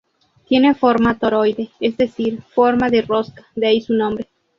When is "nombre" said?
3.93-4.27